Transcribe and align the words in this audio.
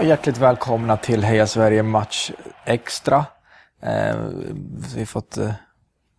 Ja, 0.00 0.06
hjärtligt 0.06 0.38
välkomna 0.38 0.96
till 0.96 1.24
Heja 1.24 1.46
Sverige 1.46 1.82
Match 1.82 2.30
Extra. 2.64 3.24
Eh, 3.82 4.16
vi 4.94 4.98
har 4.98 5.06
fått, 5.06 5.38
eh, 5.38 5.50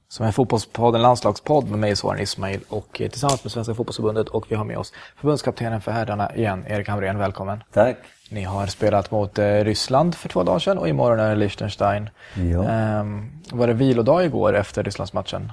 som 0.09 0.25
är 0.25 0.32
Fotbollspodden, 0.32 1.02
landslagspodd 1.02 1.70
med 1.70 1.79
mig 1.79 1.96
Soran 1.96 2.20
Ismail 2.20 2.59
och 2.70 3.02
eh, 3.02 3.09
tillsammans 3.09 3.43
med 3.43 3.52
Svenska 3.52 3.73
Fotbollförbundet 3.73 4.28
och 4.28 4.46
vi 4.50 4.55
har 4.55 4.65
med 4.65 4.78
oss 4.78 4.93
förbundskaptenen 5.15 5.82
för 5.82 5.91
herrarna 5.91 6.36
igen, 6.36 6.65
Erik 6.68 6.88
Hamrén. 6.88 7.18
Välkommen. 7.18 7.64
Tack. 7.73 7.97
Ni 8.29 8.43
har 8.43 8.68
spelat 8.68 9.11
mot 9.11 9.39
eh, 9.39 9.46
Ryssland 9.46 10.15
för 10.15 10.29
två 10.29 10.43
dagar 10.43 10.59
sedan 10.59 10.78
och 10.78 10.89
imorgon 10.89 11.20
är 11.20 11.29
det 11.29 11.36
Liechtenstein. 11.36 12.09
Ja. 12.34 12.70
Ehm, 12.70 13.32
var 13.51 13.68
det 13.68 13.73
vilodag 13.73 14.25
igår 14.25 14.56
efter 14.56 14.84
Rysslandsmatchen? 14.84 15.51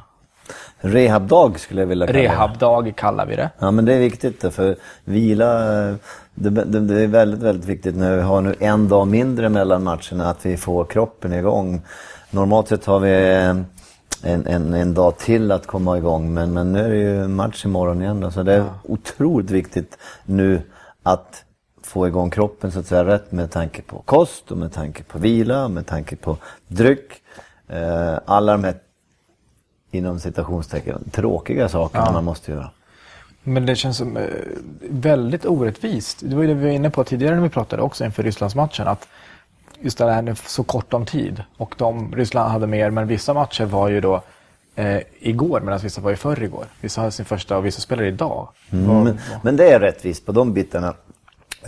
Rehabdag 0.80 1.60
skulle 1.60 1.80
jag 1.80 1.86
vilja 1.86 2.06
kalla 2.06 2.18
det. 2.18 2.24
Rehabdag 2.24 2.96
kallar 2.96 3.26
vi 3.26 3.36
det. 3.36 3.50
Ja 3.58 3.70
men 3.70 3.84
det 3.84 3.94
är 3.94 3.98
viktigt 3.98 4.54
för 4.54 4.76
vila, 5.04 5.96
det, 6.40 6.50
det, 6.50 6.80
det 6.80 7.00
är 7.02 7.06
väldigt, 7.06 7.40
väldigt 7.40 7.64
viktigt 7.68 7.96
när 7.96 8.16
vi 8.16 8.22
har 8.22 8.40
nu 8.40 8.54
en 8.60 8.88
dag 8.88 9.06
mindre 9.08 9.48
mellan 9.48 9.82
matcherna 9.84 10.30
att 10.30 10.46
vi 10.46 10.56
får 10.56 10.84
kroppen 10.84 11.32
igång. 11.32 11.80
Normalt 12.30 12.68
sett 12.68 12.84
har 12.84 13.00
vi 13.00 13.10
en, 14.22 14.46
en, 14.46 14.74
en 14.74 14.94
dag 14.94 15.18
till 15.18 15.52
att 15.52 15.66
komma 15.66 15.98
igång 15.98 16.34
men, 16.34 16.52
men 16.52 16.72
nu 16.72 16.80
är 16.84 16.88
det 16.88 16.96
ju 16.96 17.28
match 17.28 17.64
imorgon 17.64 18.02
igen 18.02 18.20
då, 18.20 18.30
så 18.30 18.42
det 18.42 18.52
är 18.54 18.58
Ja. 18.58 18.74
otroligt 18.82 19.50
viktigt 19.50 19.98
nu 20.24 20.62
att 21.02 21.44
få 21.82 22.06
igång 22.08 22.30
kroppen 22.30 22.72
så 22.72 22.78
att 22.80 22.86
säga 22.86 23.04
rätt 23.04 23.32
med 23.32 23.50
tanke 23.50 23.82
på 23.82 24.02
kost 24.04 24.50
och 24.52 24.58
med 24.58 24.72
tanke 24.72 25.02
på 25.02 25.18
vila, 25.18 25.68
med 25.68 25.86
tanke 25.86 26.16
på 26.16 26.36
dryck. 26.68 27.12
Eh, 27.68 28.18
alla 28.24 28.52
de 28.52 28.64
här 28.64 28.74
inom 29.90 30.20
citationstecken 30.20 31.04
tråkiga 31.12 31.68
sakerna 31.68 32.04
Ja. 32.06 32.12
man 32.12 32.24
måste 32.24 32.50
göra. 32.52 32.70
Men 33.42 33.66
det 33.66 33.76
känns 33.76 33.96
som 33.96 34.16
eh, 34.16 34.24
väldigt 34.90 35.46
orättvist. 35.46 36.18
Det 36.20 36.36
var 36.36 36.42
ju 36.42 36.48
det 36.48 36.54
vi 36.54 36.64
var 36.64 36.72
inne 36.72 36.90
på 36.90 37.04
tidigare 37.04 37.34
när 37.34 37.42
vi 37.42 37.48
pratade 37.48 37.82
också 37.82 38.04
inför 38.04 38.22
Rysslandsmatchen. 38.22 38.88
Att 38.88 39.08
just 39.80 39.98
det 39.98 40.12
här 40.12 40.34
så 40.48 40.62
kort 40.62 40.94
om 40.94 41.06
tid. 41.06 41.42
Och 41.56 41.74
de, 41.78 42.14
Ryssland 42.14 42.50
hade 42.50 42.66
mer, 42.66 42.90
men 42.90 43.06
vissa 43.06 43.34
matcher 43.34 43.64
var 43.64 43.88
ju 43.88 44.00
då 44.00 44.22
eh, 44.74 45.00
igår 45.18 45.60
medan 45.60 45.78
vissa 45.78 46.00
var 46.00 46.12
i 46.12 46.16
förrgår. 46.16 46.66
Vissa 46.80 47.00
hade 47.00 47.10
sin 47.10 47.24
första 47.24 47.56
och 47.56 47.66
vissa 47.66 47.80
spelar 47.80 48.02
idag. 48.02 48.48
Mm, 48.70 49.04
Men, 49.04 49.18
men 49.42 49.56
det 49.56 49.72
är 49.72 49.80
rättvist 49.80 50.26
på 50.26 50.32
de 50.32 50.52
bitarna. 50.52 50.94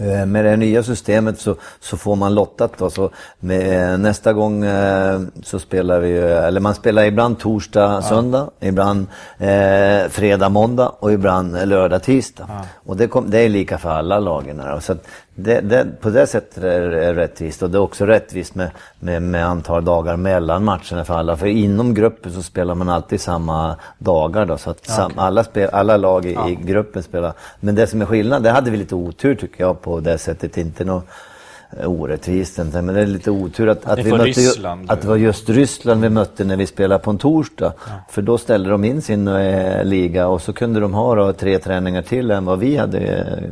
Eh, 0.01 0.27
Med 0.27 0.45
det 0.45 0.57
nya 0.57 0.83
systemet 0.83 1.41
så, 1.41 1.55
så 1.81 1.97
får 1.97 2.17
man 2.17 2.35
lottat 2.35 2.73
då. 2.79 2.91
Så 2.91 3.11
med, 3.41 3.93
eh, 3.93 3.99
nästa 3.99 4.33
gång 4.33 4.65
eh, 4.65 5.21
så 5.43 5.59
spelar 5.59 6.01
vi, 6.01 6.17
eller 6.19 6.61
man 6.61 6.75
spelar 6.75 7.05
ibland 7.05 7.39
torsdag, 7.39 8.03
söndag, 8.03 8.51
ibland 8.61 9.07
eh, 9.39 10.09
fredag, 10.11 10.49
måndag 10.49 10.89
och 10.99 11.13
ibland 11.13 11.69
lördag, 11.69 12.03
tisdag. 12.03 12.49
Och 12.87 12.97
det, 12.97 13.07
kom, 13.09 13.31
det 13.31 13.39
är 13.39 13.49
lika 13.49 13.79
för 13.79 13.91
alla 13.91 14.19
lagen. 14.19 14.61
här. 14.61 14.81
Så 14.81 14.95
det, 15.45 15.61
det, 15.61 15.87
på 16.01 16.11
det 16.11 16.27
sättet 16.27 16.65
är 16.65 16.81
det 16.81 17.15
rättvist 17.15 17.63
och 17.63 17.71
det 17.71 17.79
är 17.79 17.83
också 17.83 18.07
rättvist 18.07 18.55
med, 18.55 18.71
med, 19.01 19.23
med 19.23 19.47
antal 19.47 19.85
dagar 19.85 20.17
mellan 20.17 20.65
matcherna 20.65 21.05
för 21.05 21.15
alla. 21.15 21.37
För 21.37 21.47
inom 21.47 21.95
gruppen 21.95 22.33
så 22.33 22.43
spelar 22.43 22.75
man 22.75 22.89
alltid 22.89 23.21
samma 23.21 23.77
dagar 23.99 24.47
då. 24.47 24.59
Så 24.59 24.71
att 24.71 24.87
sam, 24.87 25.13
alla, 25.17 25.45
spel, 25.45 25.71
alla 25.73 25.97
lag 25.97 26.27
i, 26.27 26.31
i 26.49 26.59
gruppen 26.65 27.03
spelar. 27.03 27.33
Men 27.61 27.75
det 27.75 27.87
som 27.87 28.03
är 28.03 28.07
skillnad, 28.07 28.43
det 28.43 28.51
hade 28.51 28.71
vi 28.71 28.77
lite 28.77 28.95
otur 28.95 29.35
tycker 29.35 29.65
jag 29.65 29.81
på 29.81 30.01
det 30.01 30.19
sättet. 30.19 30.59
Inte 30.59 30.85
något 30.85 31.05
orättvist 31.85 32.59
inte, 32.59 32.83
men 32.83 32.95
det 32.95 33.01
är 33.01 33.07
lite 33.07 33.31
otur 33.31 33.69
att, 33.69 33.87
att, 33.87 33.99
vi 33.99 34.11
mötte, 34.11 34.25
Ryssland. 34.25 34.91
att 34.91 35.01
det 35.01 35.09
var 35.09 35.17
just 35.17 35.49
Ryssland 35.49 36.03
vi 36.03 36.09
mötte 36.09 36.45
när 36.45 36.57
vi 36.57 36.67
spelade 36.67 37.05
på 37.05 37.11
en 37.11 37.19
torsdag. 37.19 37.73
För 38.11 38.23
då 38.23 38.39
ställde 38.39 38.71
de 38.71 38.85
in 38.85 39.03
sin 39.03 39.29
eh, 39.29 39.85
liga 39.85 40.29
och 40.29 40.43
så 40.43 40.53
kunde 40.53 40.81
de 40.81 40.95
ha 40.95 41.15
då, 41.15 41.33
tre 41.33 41.59
träningar 41.59 42.03
till 42.03 42.31
än 42.31 42.45
vad 42.45 42.59
vi 42.59 42.77
hade 42.77 42.99
eh, 42.99 43.45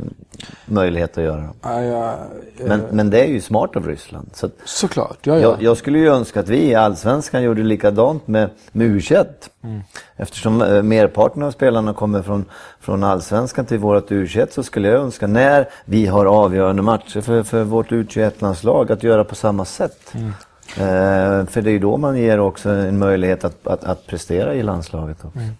möjlighet 0.65 1.17
att 1.17 1.23
göra. 1.23 1.49
Ja, 1.61 1.81
ja, 1.81 2.13
eh, 2.59 2.67
Men, 2.67 2.81
men 2.91 3.09
det 3.09 3.23
är 3.23 3.27
ju 3.27 3.41
smart 3.41 3.75
av 3.75 3.87
Ryssland. 3.87 4.29
Så 4.33 4.49
Såklart, 4.65 5.17
ja, 5.21 5.33
ja. 5.33 5.39
jag, 5.39 5.61
jag 5.61 5.77
skulle 5.77 5.99
ju 5.99 6.07
önska 6.07 6.39
att 6.39 6.49
vi 6.49 6.63
i 6.63 6.75
Allsvenskan 6.75 7.43
gjorde 7.43 7.63
likadant 7.63 8.27
med, 8.27 8.49
med 8.71 8.87
U21. 8.87 9.25
Mm. 9.63 9.81
Eftersom 10.15 10.61
eh, 10.61 10.83
merparten 10.83 11.43
av 11.43 11.51
spelarna 11.51 11.93
kommer 11.93 12.21
från, 12.21 12.45
från 12.79 13.03
Allsvenskan 13.03 13.65
till 13.65 13.79
vårt 13.79 14.11
U21 14.11 14.47
så 14.51 14.63
skulle 14.63 14.87
jag 14.87 15.01
önska 15.01 15.27
när 15.27 15.69
vi 15.85 16.05
har 16.05 16.25
avgörande 16.25 16.81
matcher 16.81 17.21
för, 17.21 17.43
för 17.43 17.63
vårt 17.63 17.91
U21-landslag 17.91 18.91
att 18.91 19.03
göra 19.03 19.23
på 19.23 19.35
samma 19.35 19.65
sätt. 19.65 20.13
Mm. 20.13 20.33
Eh, 20.77 21.45
för 21.45 21.61
det 21.61 21.69
är 21.69 21.73
ju 21.73 21.79
då 21.79 21.97
man 21.97 22.17
ger 22.17 22.39
också 22.39 22.69
en 22.69 22.97
möjlighet 22.97 23.43
att, 23.43 23.67
att, 23.67 23.83
att 23.83 24.07
prestera 24.07 24.55
i 24.55 24.63
landslaget. 24.63 25.25
Också. 25.25 25.39
Mm. 25.39 25.53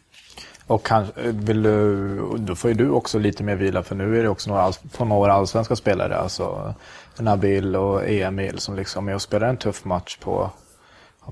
Och 0.70 0.86
kanske, 0.86 1.14
vill 1.26 1.64
du, 1.64 2.18
då 2.38 2.56
får 2.56 2.70
ju 2.70 2.74
du 2.74 2.90
också 2.90 3.20
lite 3.20 3.44
mer 3.44 3.56
vila 3.56 3.84
för 3.84 3.96
nu 3.96 4.20
är 4.20 4.24
det 4.24 4.30
också 4.30 4.50
några, 4.50 4.72
på 4.98 5.06
några 5.06 5.34
allsvenska 5.34 5.76
spelare. 5.76 6.18
Alltså 6.18 6.74
Nabil 7.20 7.76
och 7.76 8.10
Emil 8.10 8.60
som 8.60 8.76
liksom 8.76 9.10
är 9.10 9.16
och 9.16 9.22
spelar 9.22 9.48
en 9.48 9.58
tuff 9.58 9.86
match 9.86 10.18
på, 10.18 10.50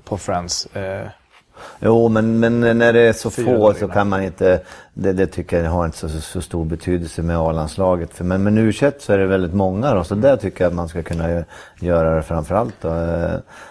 på 0.04 0.18
Friends. 0.18 0.66
Eh, 0.66 1.06
Jo, 1.80 2.08
men, 2.08 2.40
men 2.40 2.60
när 2.60 2.92
det 2.92 3.00
är 3.00 3.12
så 3.12 3.30
få 3.30 3.74
så 3.74 3.88
kan 3.88 4.08
man 4.08 4.22
inte, 4.22 4.60
det, 4.94 5.12
det 5.12 5.26
tycker 5.26 5.64
jag 5.64 5.70
har 5.70 5.84
inte 5.84 5.98
så, 5.98 6.08
så, 6.08 6.20
så 6.20 6.40
stor 6.40 6.64
betydelse 6.64 7.22
med 7.22 7.36
A-landslaget. 7.38 8.20
Men 8.20 8.42
med 8.42 8.58
u 8.58 8.72
så 8.72 9.12
är 9.12 9.18
det 9.18 9.26
väldigt 9.26 9.54
många 9.54 9.94
då, 9.94 10.04
så 10.04 10.14
där 10.14 10.36
tycker 10.36 10.64
jag 10.64 10.70
att 10.70 10.74
man 10.76 10.88
ska 10.88 11.02
kunna 11.02 11.28
gö- 11.28 11.44
göra 11.80 12.16
det 12.16 12.22
framförallt. 12.22 12.74
Då. 12.80 12.88
Eh, 12.88 13.30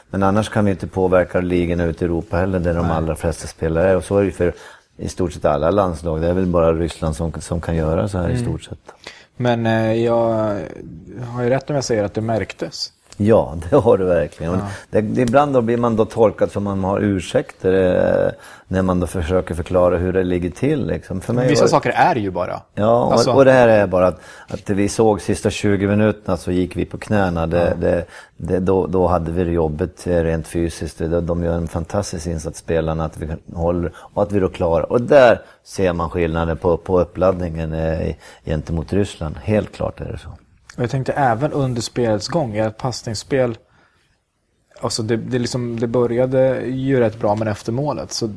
Men 0.10 0.24
annars 0.24 0.50
kan 0.50 0.66
vi 0.66 0.72
inte 0.72 0.88
påverka 0.88 1.40
ligorna 1.40 1.84
ute 1.84 2.06
i 2.06 2.08
Europa 2.08 2.38
heller, 2.38 2.60
där 2.60 2.74
de 2.74 2.92
allra 2.92 3.16
flesta 3.16 3.48
spelare 3.48 3.90
är. 3.90 3.96
Och 3.96 4.04
så 4.04 4.18
är 4.18 4.24
det 4.24 4.32
för 4.32 4.54
i 4.98 5.10
stort 5.10 5.34
sett 5.34 5.46
alla 5.46 5.72
landslag. 5.72 6.22
Det 6.22 6.28
är 6.28 6.34
väl 6.34 6.46
bara 6.46 6.74
Ryssland 6.74 7.16
som, 7.16 7.32
som 7.42 7.62
kan 7.62 7.76
göra 7.76 8.08
så 8.08 8.18
här 8.18 8.30
i 8.30 8.38
stort 8.38 8.64
sett. 8.64 8.80
men 9.38 9.66
eh, 9.66 9.94
jag 9.94 10.60
har 11.28 11.44
ju 11.44 11.50
rätt 11.50 11.70
om 11.70 11.76
jag 11.76 11.84
säger 11.84 12.04
att 12.04 12.14
det 12.14 12.22
märktes. 12.22 12.92
Ja, 13.18 13.56
det 13.70 13.76
har 13.76 13.98
du 13.98 14.06
verkligen. 14.06 14.54
Och 14.54 14.60
Det, 14.90 15.02
det, 15.02 15.22
ibland 15.22 15.54
då 15.54 15.62
blir 15.62 15.78
man 15.78 15.96
då 15.96 16.06
tolkad 16.06 16.52
som 16.52 16.64
man 16.64 16.84
har 16.84 17.00
ursäkter 17.00 17.74
eh, 17.74 18.32
när 18.68 18.82
man 18.82 19.00
då 19.00 19.08
försöker 19.08 19.56
förklara 19.56 19.98
hur 19.98 20.14
det 20.14 20.24
ligger 20.24 20.50
till. 20.50 20.88
Liksom. 20.88 21.22
För 21.22 21.34
mig 21.34 21.48
Vissa 21.50 21.64
det- 21.64 21.70
saker 21.70 21.90
är 21.90 22.16
ju 22.16 22.32
bara. 22.32 22.62
Ja, 22.76 23.04
och, 23.04 23.12
Alltså- 23.14 23.32
och 23.32 23.46
det 23.46 23.52
här 23.52 23.68
är 23.68 23.88
bara 23.88 24.08
att, 24.08 24.20
att 24.48 24.70
vi 24.70 24.90
såg 24.90 25.22
sista 25.22 25.50
20 25.50 25.88
minuterna 25.88 26.38
så 26.38 26.52
gick 26.52 26.76
vi 26.76 26.86
på 26.86 26.98
knäna. 26.98 27.48
Det, 27.48 27.78
det, 27.82 28.06
det, 28.38 28.60
då, 28.60 28.88
då 28.88 29.08
hade 29.08 29.32
vi 29.32 29.44
det 29.44 29.52
jobbet 29.52 30.08
eh, 30.08 30.24
rent 30.24 30.48
fysiskt. 30.48 30.98
Det, 30.98 31.22
de 31.22 31.44
gör 31.44 31.54
en 31.54 31.68
fantastisk 31.68 32.28
insats 32.28 32.60
spelarna, 32.60 33.06
att 33.06 33.18
vi 33.18 33.28
håller 33.54 33.92
och 33.98 34.24
att 34.24 34.32
vi 34.32 34.40
då 34.40 34.50
klarar. 34.50 34.92
Och 34.92 35.02
där 35.02 35.42
ser 35.64 35.94
man 35.94 36.10
skillnaden 36.10 36.58
på, 36.58 36.78
på 36.78 37.00
uppladdningen 37.02 37.74
eh, 37.74 38.16
gentemot 38.46 38.94
Ryssland. 38.94 39.36
Helt 39.44 39.72
klart 39.76 40.02
är 40.02 40.06
det 40.12 40.18
så. 40.18 40.30
Och 40.78 40.84
jag 40.84 40.90
tänkte 40.90 41.14
även 41.14 41.52
under 41.52 41.82
spelets 41.82 42.28
gång, 42.28 42.56
i 42.56 42.60
ett 42.60 42.78
passningsspel, 42.78 43.58
alltså 44.82 45.04
det, 45.04 45.18
det, 45.18 45.40
liksom, 45.40 45.80
det 45.80 45.88
började 45.88 46.66
ju 46.66 47.00
rätt 47.00 47.20
bra 47.20 47.36
men 47.36 47.48
efter 47.48 47.72
målet. 47.72 48.12
Så 48.12 48.26
eh, 48.26 48.32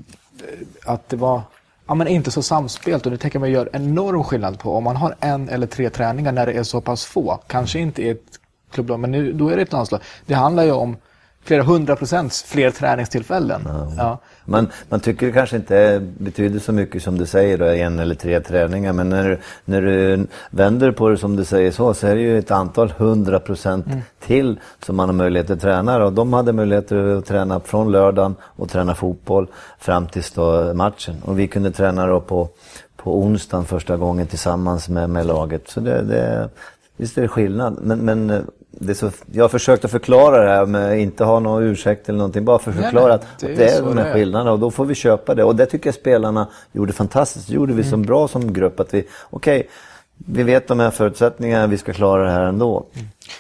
att 0.85 1.09
det 1.09 1.17
var 1.17 1.43
ja, 1.87 1.95
men 1.95 2.09
inte 2.09 2.31
så 2.31 2.43
samspelt 2.43 3.07
och 3.07 3.13
det 3.13 3.19
tänker 3.19 3.39
man 3.39 3.51
gör 3.51 3.71
enorm 3.73 4.25
skillnad 4.25 4.59
på 4.59 4.75
om 4.75 4.85
man 4.85 4.97
har 4.97 5.15
en 5.21 5.49
eller 5.49 5.67
tre 5.67 5.91
träningar 5.91 6.33
när 6.33 6.47
det 6.47 6.53
är 6.53 6.63
så 6.63 6.81
pass 6.81 7.05
få. 7.05 7.41
Kanske 7.47 7.79
inte 7.79 8.03
i 8.03 8.09
ett 8.09 8.41
klubblag, 8.71 9.01
men 9.01 9.11
nu, 9.11 9.33
då 9.33 9.49
är 9.49 9.57
det 9.57 9.63
ett 9.63 9.73
landslag. 9.73 10.01
Det 10.27 10.35
handlar 10.35 10.65
ju 10.65 10.73
om 10.73 10.97
flera 11.45 11.63
hundra 11.63 11.97
procents 11.97 12.43
fler 12.43 12.71
träningstillfällen. 12.71 13.61
Ja. 13.99 14.19
Man, 14.45 14.69
man 14.89 15.01
tycker 15.01 15.27
det 15.27 15.33
kanske 15.33 15.57
inte 15.57 16.07
betyder 16.19 16.59
så 16.59 16.73
mycket 16.73 17.03
som 17.03 17.19
du 17.19 17.27
säger, 17.27 17.59
då, 17.59 17.65
en 17.65 17.99
eller 17.99 18.15
tre 18.15 18.41
träningar. 18.41 18.93
Men 18.93 19.09
när, 19.09 19.29
du- 19.29 19.39
när 19.65 19.83
du 19.83 20.27
vänder 20.51 20.93
på 20.93 21.09
det 21.09 21.17
som 21.17 21.37
du 21.37 21.45
säger 21.45 21.71
så, 21.71 21.95
så 21.95 22.07
är 22.07 22.15
det 22.15 22.21
ju 22.21 22.39
ett 22.39 22.51
antal 22.51 22.91
hundra 22.97 23.41
procent 23.41 23.87
till 24.27 24.59
som 24.87 24.97
man 24.97 25.09
har 25.09 25.15
möjlighet 25.15 25.51
att 25.51 25.61
träna. 25.61 26.05
Och 26.05 26.13
de 26.13 26.33
hade 26.33 26.53
möjlighet 26.53 26.93
att 26.93 27.27
träna 27.27 27.61
från 27.61 27.93
lördagen 27.93 28.35
och 28.43 28.71
träna 28.71 28.95
fotboll 28.95 29.47
fram 29.79 30.07
tills 30.07 30.31
då 30.33 30.75
matchen. 30.75 31.17
Och 31.25 31.39
vi 31.39 31.49
kunde 31.49 31.71
träna 31.71 32.07
då 32.07 32.21
på, 32.21 32.49
på 32.97 33.19
onsdagen 33.23 33.65
första 33.65 33.97
gången 33.97 34.27
tillsammans 34.27 34.89
med, 34.89 35.11
med 35.11 35.27
laget. 35.27 35.69
Så 35.69 35.81
det, 35.81 36.03
det, 36.03 36.49
visst 36.97 37.19
är 37.19 37.23
det 37.23 37.29
skillnad. 37.29 37.79
Men, 37.83 37.99
men 37.99 38.47
det 38.71 38.91
är 38.93 38.95
så, 38.95 39.11
jag 39.33 39.45
har 39.45 39.49
försökt 39.49 39.85
att 39.85 39.91
förklara 39.91 40.45
det 40.45 40.51
här 40.51 40.67
med 40.67 41.01
inte 41.01 41.25
ha 41.25 41.41
någon 41.41 41.63
ursäkt 41.63 42.09
eller 42.09 42.19
någonting. 42.19 42.45
Bara 42.45 42.59
för 42.59 42.71
att 42.71 42.77
Nej, 42.77 42.85
förklara 42.85 43.07
nej, 43.07 43.15
att 43.15 43.27
det 43.41 43.47
är 43.47 43.51
att 43.53 43.59
det 43.59 43.69
är 43.71 43.83
de 43.83 43.99
här 43.99 44.07
är. 44.07 44.13
skillnaderna 44.13 44.53
och 44.53 44.59
då 44.59 44.71
får 44.71 44.85
vi 44.85 44.95
köpa 44.95 45.35
det. 45.35 45.45
Och 45.45 45.57
det 45.57 45.67
tycker 45.67 45.87
jag 45.87 45.95
spelarna 45.95 46.49
gjorde 46.73 46.93
fantastiskt. 46.93 47.47
Det 47.49 47.55
gjorde 47.55 47.73
vi 47.73 47.81
Mm. 47.83 47.91
som 47.91 48.03
bra 48.03 48.29
som 48.29 48.53
grupp. 48.53 48.81
Att 48.81 48.95
vi, 48.95 49.07
okej, 49.31 49.69
vi 50.17 50.43
vet 50.43 50.69
de 50.69 50.81
här 50.81 50.91
förutsättningarna, 50.91 51.67
vi 51.67 51.79
ska 51.79 51.93
klara 51.93 52.25
det 52.25 52.31
här 52.31 52.45
ändå. 52.45 52.87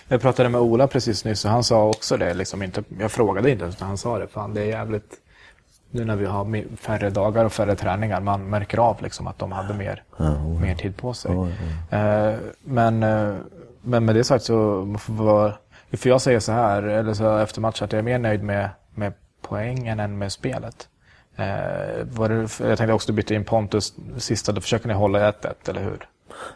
Jag 0.09 0.21
pratade 0.21 0.49
med 0.49 0.61
Ola 0.61 0.87
precis 0.87 1.25
nyss 1.25 1.45
och 1.45 1.51
han 1.51 1.65
sa 1.65 1.89
också 1.89 2.17
det. 2.17 2.35
Liksom 2.35 2.63
inte, 2.63 2.83
jag 2.99 3.13
frågade 3.13 3.51
inte 3.51 3.63
ens 3.65 3.81
när 3.81 3.87
han 3.87 3.99
sa 3.99 4.19
det. 4.19 4.27
Fan, 4.27 4.55
det 4.55 4.61
är 4.61 4.67
jävligt... 4.67 5.13
Nu 5.93 6.05
när 6.05 6.17
vi 6.17 6.27
har 6.27 6.65
färre 6.77 7.11
dagar 7.11 7.45
och 7.45 7.53
färre 7.53 7.77
träningar, 7.77 8.21
man 8.21 8.51
märker 8.51 8.79
av 8.79 8.97
liksom 9.03 9.27
att 9.27 9.39
de 9.39 9.53
hade 9.53 9.75
mer, 9.75 10.03
mer 10.61 10.75
tid 10.75 10.97
på 10.97 11.15
sig. 11.15 11.33
Eh, 11.91 12.33
men, 12.65 13.03
eh, 13.03 13.35
men 13.83 14.05
med 14.05 14.15
det 14.15 14.25
sagt 14.25 14.45
så 14.45 14.87
får 14.99 15.53
jag 16.03 16.21
säger 16.21 16.41
så 16.41 16.53
här, 16.53 16.83
eller 16.83 17.15
så 17.15 17.39
efter 17.39 17.61
matchen, 17.61 17.85
att 17.85 17.93
jag 17.93 17.99
är 17.99 18.03
mer 18.03 18.19
nöjd 18.19 18.43
med, 18.43 18.69
med 18.95 19.13
poängen 19.43 20.01
än 20.01 20.19
med 20.19 20.33
spelet. 20.33 20.89
Eh, 21.37 22.07
var 22.13 22.29
det, 22.29 22.69
jag 22.69 22.79
tänkte 22.79 22.93
också 22.93 23.13
du 23.13 23.17
bytte 23.17 23.35
in 23.35 23.45
Pontus 23.45 23.95
sista, 24.19 24.53
då 24.53 24.61
försöker 24.61 24.89
ni 24.89 24.95
hålla 24.95 25.31
1-1, 25.31 25.55
eller 25.69 25.83
hur? 25.83 26.09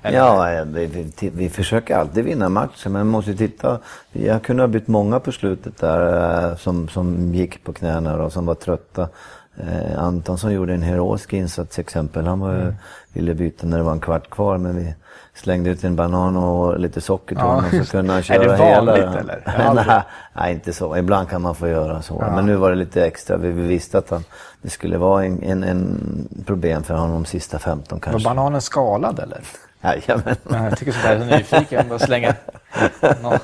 Eller? 0.03 0.19
Ja, 0.19 0.65
vi, 0.65 0.87
vi, 0.87 1.31
vi 1.31 1.50
försöker 1.50 1.97
alltid 1.97 2.25
vinna 2.25 2.49
matcher 2.49 2.88
men 2.88 3.06
måste 3.06 3.35
titta. 3.35 3.79
Jag 4.12 4.43
kunde 4.43 4.62
ha 4.62 4.69
bytt 4.69 4.88
många 4.88 5.20
på 5.20 5.32
slutet 5.32 5.79
där 5.79 6.50
eh, 6.50 6.56
som, 6.56 6.88
som 6.88 7.35
gick 7.35 7.65
på 7.65 7.73
knäna 7.73 8.23
och 8.23 8.32
som 8.32 8.47
var 8.47 8.55
trötta. 8.55 9.09
Eh, 9.56 9.99
Antonsson 9.99 10.53
gjorde 10.53 10.75
en 10.75 10.83
heroisk 10.83 11.33
insats 11.33 11.75
till 11.75 11.81
exempel. 11.81 12.27
Han 12.27 12.41
var, 12.41 12.55
mm. 12.55 12.75
ville 13.12 13.35
byta 13.35 13.67
när 13.67 13.77
det 13.77 13.83
var 13.83 13.93
en 13.93 14.01
kvart 14.01 14.31
kvar 14.31 14.59
men 14.59 14.77
vi 14.77 14.95
slängde 15.35 15.71
ut 15.71 15.85
en 15.85 15.97
banan 15.97 16.37
och 16.37 16.81
lite 16.81 17.01
socker 17.01 17.35
till 17.35 17.45
ja. 17.45 17.55
honom 17.55 17.85
så 17.85 17.91
kunde 17.91 18.12
han 18.12 18.23
köra 18.23 18.43
hela. 18.43 18.55
Är 18.55 18.59
det 18.59 18.75
vanligt 18.75 19.05
hela. 19.05 19.19
eller? 19.19 19.75
nej, 19.87 20.03
nej, 20.33 20.55
inte 20.55 20.73
så. 20.73 20.97
Ibland 20.97 21.29
kan 21.29 21.43
man 21.43 21.55
få 21.55 21.69
göra 21.69 22.03
så. 22.03 22.19
Ja. 22.21 22.35
Men 22.35 22.47
nu 22.47 22.56
var 22.56 22.71
det 22.71 22.77
lite 22.77 23.06
extra. 23.06 23.37
Vi, 23.37 23.51
vi 23.51 23.62
visste 23.62 23.99
att 23.99 24.11
han, 24.11 24.25
det 24.62 24.71
skulle 24.71 24.99
vara 24.99 25.25
en, 25.25 25.43
en, 25.43 25.65
en 25.65 26.29
problem 26.47 26.83
för 26.83 26.95
honom 26.95 27.23
de 27.23 27.25
sista 27.25 27.59
15 27.59 28.01
kanske. 28.01 28.29
Var 28.29 28.35
bananen 28.35 28.61
skalad 28.61 29.19
eller? 29.19 29.41
Jajamän. 29.84 30.36
Ja, 30.50 30.64
jag 30.64 30.78
tycker 30.78 30.92
sådär 30.92 31.16
är 31.16 31.20
så 31.20 31.25
nyfiken. 31.25 31.88
Bara 31.88 31.98
slänga 31.98 32.34
no. 33.22 33.38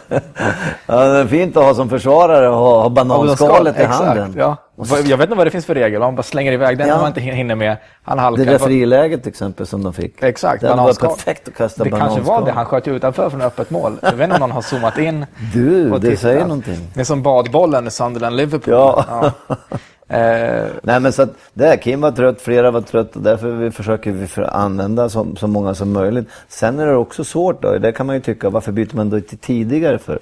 ja, 0.87 1.05
det 1.05 1.19
är 1.19 1.27
fint 1.27 1.57
att 1.57 1.65
ha 1.65 1.75
som 1.75 1.89
försvarare 1.89 2.49
och 2.49 2.57
ha, 2.57 2.89
bananskalet 2.89 3.77
i 3.79 3.83
exakt, 3.83 4.05
handen. 4.05 4.35
Ja. 4.37 4.57
Jag 5.05 5.17
vet 5.17 5.21
inte 5.21 5.35
vad 5.35 5.47
det 5.47 5.51
finns 5.51 5.67
för 5.67 5.75
regel. 5.75 6.01
Man 6.01 6.17
bara 6.17 6.23
slänger 6.23 6.53
iväg 6.53 6.79
den 6.79 6.89
ja. 6.89 6.95
när 6.95 7.01
man 7.01 7.09
inte 7.09 7.21
hinner 7.21 7.55
med. 7.55 7.77
Han 8.03 8.19
halkar. 8.19 8.45
Det 8.45 8.51
där 8.51 8.59
friläget 8.59 9.23
till 9.23 9.31
exempel 9.31 9.67
som 9.67 9.83
de 9.83 9.93
fick. 9.93 10.23
Exakt. 10.23 10.61
Det 10.61 10.69
var 10.69 11.09
perfekt 11.09 11.49
att 11.49 11.55
kasta 11.55 11.85
Det 11.85 11.91
kanske 11.91 12.21
var 12.21 12.45
det. 12.45 12.53
Han 12.53 12.67
sköt 12.67 12.89
utanför 12.89 13.31
från 13.31 13.41
öppet 13.41 13.71
mål. 13.71 13.99
Jag 14.03 14.13
vet 14.13 14.25
inte 14.25 14.35
om 14.35 14.41
någon 14.41 14.51
har 14.51 14.63
zoomat 14.63 14.99
in. 14.99 15.27
Du, 15.55 15.99
det 15.99 16.17
säger 16.17 16.43
någonting. 16.43 16.91
Det 16.95 17.01
är 17.01 17.05
som 17.05 17.23
badbollen 17.23 17.87
i 17.87 17.91
Sunderland-Liverpool. 17.91 18.75
Ja. 18.75 19.05
ja. 19.49 19.57
Eh, 20.11 20.67
Nej 20.83 21.01
men 21.01 21.13
så 21.13 21.23
att 21.23 21.31
det 21.55 21.67
här, 21.67 21.77
Kim 21.77 22.01
var 22.01 22.11
trött, 22.11 22.41
flera 22.41 22.71
var 22.71 22.81
trött 22.81 23.17
och 23.17 23.23
därför 23.23 23.51
vi 23.51 23.71
försöker 23.71 24.13
vi 24.13 24.27
för 24.27 24.43
använda 24.43 25.09
så, 25.09 25.27
så 25.37 25.47
många 25.47 25.75
som 25.75 25.93
möjligt. 25.93 26.29
Sen 26.49 26.79
är 26.79 26.87
det 26.87 26.97
också 26.97 27.25
svårt 27.25 27.63
då, 27.63 27.79
det 27.79 27.93
kan 27.93 28.07
man 28.07 28.17
ju 28.17 28.23
tycka, 28.23 28.51
varför 28.51 28.73
byter 28.73 28.97
man 28.97 29.11
då 29.11 29.17
inte 29.17 29.37
tidigare 29.37 29.99
för? 29.99 30.19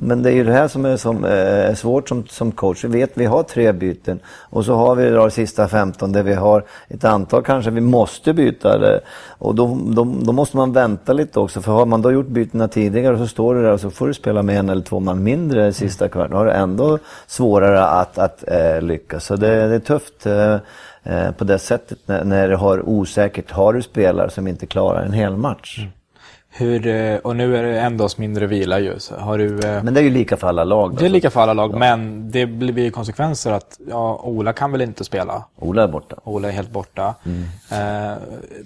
Men 0.00 0.22
det 0.22 0.30
är 0.30 0.34
ju 0.34 0.44
det 0.44 0.52
här 0.52 0.68
som 0.68 0.84
är, 0.84 0.96
som 0.96 1.24
är 1.24 1.74
svårt 1.74 2.08
som, 2.08 2.26
som 2.26 2.52
coach. 2.52 2.84
Vi 2.84 2.88
vet 2.88 3.10
vi 3.14 3.24
har 3.24 3.42
tre 3.42 3.72
byten 3.72 4.20
och 4.26 4.64
så 4.64 4.74
har 4.74 4.94
vi 4.94 5.10
de 5.10 5.30
sista 5.30 5.68
15 5.68 6.12
där 6.12 6.22
vi 6.22 6.34
har 6.34 6.64
ett 6.88 7.04
antal 7.04 7.42
kanske 7.42 7.70
vi 7.70 7.80
måste 7.80 8.32
byta. 8.32 8.74
Eller, 8.74 9.00
och 9.38 9.54
då, 9.54 9.78
då, 9.86 10.04
då, 10.04 10.32
måste 10.32 10.56
man 10.56 10.72
vänta 10.72 11.12
lite 11.12 11.40
också 11.40 11.60
för 11.60 11.72
har 11.72 11.86
man 11.86 12.02
då 12.02 12.12
gjort 12.12 12.26
bytena 12.26 12.68
tidigare 12.68 13.18
så 13.18 13.26
står 13.26 13.54
du 13.54 13.62
där 13.62 13.72
och 13.72 13.80
så 13.80 13.90
får 13.90 14.06
du 14.06 14.14
spela 14.14 14.42
med 14.42 14.58
en 14.58 14.68
eller 14.68 14.82
två 14.82 15.00
man 15.00 15.22
mindre 15.22 15.72
sista 15.72 16.08
kvarten. 16.08 16.30
Då 16.30 16.36
har 16.36 16.44
du 16.44 16.52
ändå 16.52 16.98
svårare 17.26 17.84
att, 17.84 18.18
att 18.18 18.44
äh, 18.48 18.82
lyckas. 18.82 19.24
Så 19.24 19.36
det, 19.36 19.68
det 19.68 19.74
är 19.74 19.80
tufft. 19.80 20.26
Äh, 20.26 21.30
på 21.38 21.44
det 21.44 21.58
sättet 21.58 21.98
när, 22.06 22.24
när 22.24 22.48
du 22.48 22.56
har 22.56 22.88
osäkert, 22.88 23.50
har 23.50 23.72
du 23.72 23.82
spelare 23.82 24.30
som 24.30 24.46
inte 24.46 24.66
klarar 24.66 25.02
en 25.02 25.12
hel 25.12 25.36
match. 25.36 25.78
Mm. 25.78 25.90
Hur, 26.50 26.86
eh, 26.86 27.16
och 27.16 27.36
nu 27.36 27.56
är 27.56 27.62
det 27.62 27.80
en 27.80 27.96
dags 27.96 28.18
mindre 28.18 28.46
vila 28.46 28.78
ju. 28.78 28.94
Har 29.18 29.38
du, 29.38 29.60
eh, 29.60 29.82
men 29.82 29.94
det 29.94 30.00
är 30.00 30.04
ju 30.04 30.10
lika 30.10 30.36
för 30.36 30.48
alla 30.48 30.64
lag. 30.64 30.90
Då, 30.90 30.96
det 30.96 31.06
är 31.06 31.10
lika 31.10 31.30
för 31.30 31.40
alla 31.40 31.52
lag, 31.52 31.70
ja. 31.74 31.78
men 31.78 32.30
det 32.30 32.46
blir 32.46 32.84
ju 32.84 32.90
konsekvenser 32.90 33.52
att 33.52 33.80
ja, 33.88 34.20
Ola 34.24 34.52
kan 34.52 34.72
väl 34.72 34.82
inte 34.82 35.04
spela? 35.04 35.44
Ola 35.58 35.82
är 35.82 35.88
borta. 35.88 36.16
Ola 36.24 36.48
är 36.48 36.52
helt 36.52 36.70
borta. 36.70 37.14
Mm. 37.24 37.42
Eh, 37.70 38.18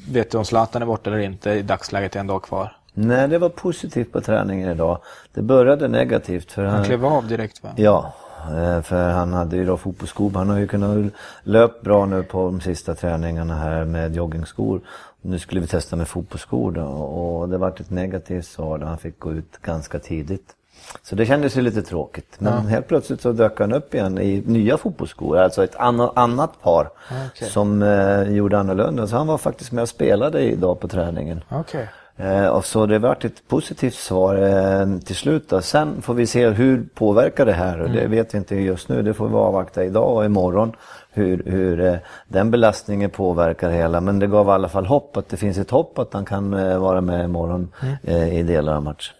vet 0.08 0.30
du 0.30 0.38
om 0.38 0.44
Zlatan 0.44 0.82
är 0.82 0.86
borta 0.86 1.10
eller 1.10 1.18
inte 1.18 1.50
i 1.50 1.62
dagsläget? 1.62 2.16
är 2.16 2.20
en 2.20 2.26
dag 2.26 2.42
kvar. 2.42 2.76
Nej, 2.94 3.28
det 3.28 3.38
var 3.38 3.48
positivt 3.48 4.12
på 4.12 4.20
träningen 4.20 4.70
idag. 4.70 4.98
Det 5.34 5.42
började 5.42 5.88
negativt. 5.88 6.52
För 6.52 6.64
han, 6.64 6.74
han 6.74 6.84
klev 6.84 7.06
av 7.06 7.28
direkt 7.28 7.62
va? 7.62 7.70
Ja, 7.76 8.14
eh, 8.48 8.82
för 8.82 9.10
han 9.10 9.32
hade 9.32 9.56
ju 9.56 9.64
då 9.64 9.76
fotbollsskor. 9.76 10.30
Han 10.34 10.50
har 10.50 10.58
ju 10.58 10.66
kunnat 10.66 11.12
löpt 11.42 11.82
bra 11.82 12.06
nu 12.06 12.22
på 12.22 12.44
de 12.44 12.60
sista 12.60 12.94
träningarna 12.94 13.54
här 13.54 13.84
med 13.84 14.16
joggingskor. 14.16 14.80
Nu 15.22 15.38
skulle 15.38 15.60
vi 15.60 15.66
testa 15.66 15.96
med 15.96 16.08
fotbollsskor 16.08 16.72
då, 16.72 16.82
och 16.82 17.48
det 17.48 17.58
var 17.58 17.68
ett 17.68 17.90
negativt 17.90 18.46
svar 18.46 18.78
då 18.78 18.86
han 18.86 18.98
fick 18.98 19.18
gå 19.18 19.32
ut 19.32 19.58
ganska 19.62 19.98
tidigt. 19.98 20.54
Så 21.02 21.14
det 21.16 21.26
kändes 21.26 21.56
ju 21.56 21.62
lite 21.62 21.82
tråkigt. 21.82 22.34
Men 22.38 22.52
ja. 22.52 22.58
helt 22.58 22.88
plötsligt 22.88 23.20
så 23.20 23.32
dök 23.32 23.60
han 23.60 23.72
upp 23.72 23.94
igen 23.94 24.18
i 24.18 24.42
nya 24.46 24.78
fotbollsskor, 24.78 25.38
alltså 25.38 25.64
ett 25.64 25.76
annat 26.14 26.62
par 26.62 26.90
okay. 27.26 27.48
som 27.48 27.82
eh, 27.82 28.22
gjorde 28.22 28.58
annorlunda. 28.58 29.06
Så 29.06 29.16
han 29.16 29.26
var 29.26 29.38
faktiskt 29.38 29.72
med 29.72 29.82
och 29.82 29.88
spelade 29.88 30.40
idag 30.40 30.80
på 30.80 30.88
träningen. 30.88 31.44
Okay. 31.50 31.86
Eh, 32.16 32.46
och 32.46 32.64
så 32.64 32.86
det 32.86 32.98
vart 32.98 33.24
ett 33.24 33.48
positivt 33.48 33.94
svar 33.94 34.36
eh, 34.36 34.98
till 34.98 35.16
slut. 35.16 35.48
Då. 35.48 35.62
Sen 35.62 36.02
får 36.02 36.14
vi 36.14 36.26
se 36.26 36.48
hur 36.48 36.88
påverkar 36.94 37.46
det 37.46 37.52
här 37.52 37.80
och 37.80 37.88
mm. 37.88 37.96
det 37.96 38.06
vet 38.06 38.34
vi 38.34 38.38
inte 38.38 38.56
just 38.56 38.88
nu. 38.88 39.02
Det 39.02 39.14
får 39.14 39.28
vi 39.28 39.34
avvakta 39.34 39.84
idag 39.84 40.16
och 40.16 40.24
imorgon 40.24 40.72
hur, 41.12 41.42
hur 41.46 41.80
eh, 41.80 41.96
den 42.28 42.50
belastningen 42.50 43.10
påverkar 43.10 43.70
hela. 43.70 44.00
Men 44.00 44.18
det 44.18 44.26
gav 44.26 44.46
i 44.46 44.50
alla 44.50 44.68
fall 44.68 44.86
hopp 44.86 45.16
att 45.16 45.28
det 45.28 45.36
finns 45.36 45.58
ett 45.58 45.70
hopp 45.70 45.98
att 45.98 46.12
han 46.12 46.24
kan 46.24 46.54
eh, 46.54 46.78
vara 46.78 47.00
med 47.00 47.24
imorgon 47.24 47.72
mm. 47.82 47.96
Eh, 48.02 48.38
i 48.38 48.42
delar 48.42 48.74
av 48.74 48.82
matchen. 48.82 49.14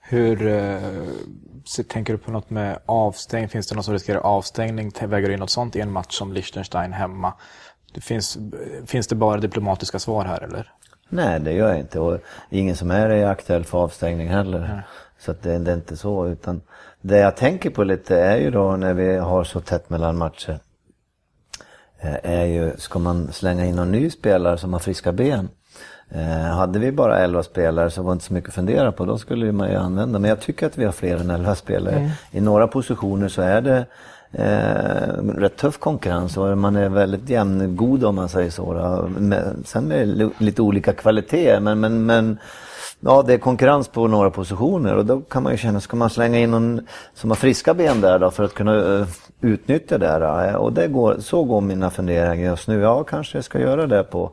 Hur 0.00 0.36
tänker 1.88 2.12
du 2.12 2.18
på 2.18 2.30
något 2.30 2.50
med 2.50 2.78
avstängning? 2.86 3.48
Finns 3.48 3.66
det 3.66 3.74
någon 3.74 3.84
som 3.84 3.94
riskerar 3.94 4.18
avstängning? 4.18 4.92
Väger 5.06 5.28
du 5.28 5.34
in 5.34 5.40
något 5.40 5.50
sånt 5.50 5.76
i 5.76 5.80
en 5.80 5.92
match 5.92 6.14
som 6.14 6.32
Liechtenstein 6.32 6.92
hemma? 6.92 7.32
Det 7.94 8.00
finns, 8.00 8.38
finns 8.86 9.06
det 9.06 9.14
bara 9.14 9.40
diplomatiska 9.40 9.98
svar 9.98 10.24
här 10.24 10.40
eller? 10.40 10.72
Nej, 11.08 11.40
det 11.40 11.52
gör 11.52 11.68
jag 11.68 11.78
inte. 11.78 12.00
Och 12.00 12.18
ingen 12.50 12.76
som 12.76 12.90
är, 12.90 13.08
är 13.08 13.26
aktuell 13.26 13.64
för 13.64 13.78
avstängning 13.78 14.28
heller. 14.28 14.64
Mm. 14.64 14.78
Så 15.18 15.30
att 15.30 15.42
det, 15.42 15.58
det, 15.58 15.70
är 15.70 15.74
inte 15.74 15.96
så. 15.96 16.26
Utan 16.26 16.60
det 17.00 17.18
jag 17.18 17.36
tänker 17.36 17.70
på 17.70 17.84
lite 17.84 18.20
är 18.20 18.36
ju 18.36 18.50
då 18.50 18.76
när 18.76 18.94
vi 18.94 19.16
har 19.16 19.44
så 19.44 19.60
tätt 19.60 19.90
mellan 19.90 20.16
matcher. 20.16 20.58
Eh, 22.04 22.32
är 22.32 22.44
ju, 22.44 22.72
ska 22.76 22.98
man 22.98 23.32
slänga 23.32 23.64
in 23.64 23.76
någon 23.76 23.90
ny 23.90 24.10
spelare 24.10 24.58
som 24.58 24.72
har 24.72 24.80
friska 24.80 25.12
ben? 25.12 25.48
Eh, 26.10 26.56
hade 26.56 26.78
vi 26.78 26.92
bara 26.92 27.18
11 27.18 27.42
spelare 27.42 27.90
så 27.90 28.02
var 28.02 28.10
det 28.10 28.12
inte 28.12 28.24
så 28.24 28.34
mycket 28.34 28.48
att 28.48 28.54
fundera 28.54 28.92
på. 28.92 29.04
Då 29.04 29.18
skulle 29.18 29.52
man 29.52 29.70
ju 29.70 29.76
använda. 29.76 30.18
Men 30.18 30.28
jag 30.28 30.40
tycker 30.40 30.66
att 30.66 30.78
vi 30.78 30.84
har 30.84 30.92
fler 30.92 31.16
än 31.16 31.30
11 31.30 31.54
spelare. 31.54 31.94
Mm. 31.94 32.10
I 32.30 32.40
några 32.40 32.68
positioner 32.68 33.28
så 33.28 33.42
är 33.42 33.60
det 33.60 33.86
eh, 34.32 35.24
rätt 35.36 35.56
tuff 35.56 35.78
konkurrens 35.78 36.36
och 36.36 36.58
man 36.58 36.76
är 36.76 36.88
väldigt 36.88 37.28
jämngod 37.28 38.04
om 38.04 38.14
man 38.14 38.28
säger 38.28 38.50
så. 38.50 38.72
Med, 39.18 39.56
sen 39.64 39.84
med 39.84 40.30
lite 40.38 40.62
olika 40.62 40.92
kvaliteter 40.92 41.60
men, 41.60 41.80
men, 41.80 42.06
men 42.06 42.38
Ja, 43.00 43.22
det 43.22 43.34
är 43.34 43.38
konkurrens 43.38 43.88
på 43.88 44.06
några 44.06 44.30
positioner 44.30 44.94
och 44.96 45.06
då 45.06 45.20
kan 45.20 45.42
man 45.42 45.52
ju 45.52 45.58
känna, 45.58 45.80
ska 45.80 45.96
man 45.96 46.10
slänga 46.10 46.38
in 46.38 46.50
någon 46.50 46.86
som 47.14 47.30
har 47.30 47.36
friska 47.36 47.74
ben 47.74 48.00
där 48.00 48.18
då 48.18 48.30
för 48.30 48.44
att 48.44 48.54
kunna 48.54 48.98
eh, 48.98 49.06
utnyttja 49.40 49.98
det? 49.98 50.18
Då? 50.18 50.58
Och 50.58 50.72
det 50.72 50.88
går, 50.88 51.16
så 51.18 51.44
går 51.44 51.60
mina 51.60 51.90
funderingar 51.90 52.50
just 52.50 52.68
nu. 52.68 52.80
Ja, 52.80 53.04
kanske 53.04 53.38
jag 53.38 53.44
ska 53.44 53.60
göra 53.60 53.86
det 53.86 54.02
på 54.02 54.30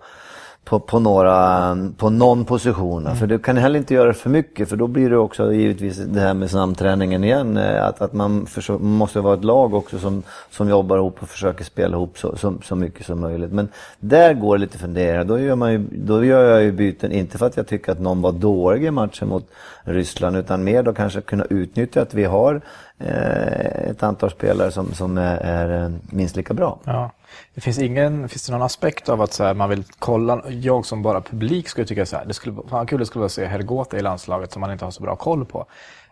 på, 0.64 0.80
på, 0.80 1.00
några, 1.00 1.78
på 1.98 2.10
någon 2.10 2.46
position. 2.46 3.06
Mm. 3.06 3.18
För 3.18 3.28
du 3.28 3.40
kan 3.40 3.58
heller 3.58 3.80
inte 3.80 3.94
göra 3.94 4.14
för 4.14 4.30
mycket 4.30 4.70
för 4.70 4.76
då 4.78 4.88
blir 4.88 5.10
det 5.10 5.18
också 5.18 5.54
givetvis 5.54 5.98
det 5.98 6.20
här 6.20 6.34
med 6.34 6.52
samträningen 6.52 7.24
igen. 7.24 7.58
Eh, 7.58 7.86
att, 7.86 8.02
att 8.02 8.14
man 8.14 8.46
försöker, 8.46 8.84
måste 8.84 9.20
vara 9.20 9.34
ett 9.34 9.44
lag 9.44 9.74
också 9.74 10.00
som, 10.00 10.24
som 10.50 10.70
jobbar 10.70 10.98
ihop 10.98 11.18
och 11.22 11.30
försöker 11.30 11.64
spela 11.64 11.98
ihop 11.98 12.18
så, 12.18 12.38
så, 12.38 12.54
så 12.64 12.76
mycket 12.76 13.06
som 13.06 13.20
möjligt. 13.20 13.52
Men 13.52 13.68
där 14.00 14.34
går 14.34 14.58
det 14.58 14.62
lite 14.62 14.78
fundera. 14.78 15.24
Då 15.24 15.40
gör, 15.40 15.56
man 15.56 15.72
ju, 15.72 15.88
då 15.92 16.26
gör 16.26 16.52
jag 16.52 16.64
ju 16.64 16.72
byten, 16.72 17.12
inte 17.12 17.38
för 17.38 17.46
att 17.46 17.58
jag 17.58 17.68
tycker 17.68 17.92
att 17.92 18.00
någon 18.00 18.22
var 18.22 18.32
dålig 18.32 18.86
i 18.86 18.92
matchen 18.92 19.28
mot 19.28 19.50
Ryssland 19.84 20.38
utan 20.38 20.64
mer 20.64 20.84
då 20.84 20.94
kanske 20.94 21.22
kunna 21.22 21.46
utnyttja 21.50 22.02
att 22.02 22.14
vi 22.14 22.24
har 22.24 22.62
Eh, 23.06 23.90
ett 23.90 24.04
antal 24.04 24.32
spelare 24.32 24.72
som, 24.72 24.94
som 24.94 25.18
är, 25.18 25.38
är 25.38 25.84
eh, 25.84 25.92
minst 26.10 26.36
lika 26.36 26.54
bra. 26.54 26.80
Ja. 26.84 27.12
Det 27.54 27.62
finns, 27.62 27.80
ingen, 27.80 28.30
finns 28.30 28.46
det 28.46 28.52
någon 28.52 28.62
aspekt 28.62 29.10
av 29.10 29.22
att 29.22 29.34
så 29.34 29.44
här, 29.44 29.54
man 29.54 29.70
vill 29.70 29.84
kolla, 30.00 30.42
jag 30.50 30.86
som 30.86 31.02
bara 31.02 31.22
publik 31.22 31.70
skulle 31.70 31.88
tycka 31.88 32.06
så 32.06 32.18
här, 32.18 32.26
det 32.26 32.34
skulle 32.34 32.56
vara 32.56 32.86
kul 32.86 33.00
det 33.00 33.06
skulle 33.06 33.20
vara 33.20 33.26
att 33.26 33.32
se 33.32 33.46
Hergota 33.46 33.98
i 33.98 34.02
landslaget 34.02 34.52
som 34.52 34.60
man 34.60 34.72
inte 34.72 34.86
har 34.86 34.92
så 34.92 35.04
bra 35.04 35.16
koll 35.16 35.46
på. 35.46 35.66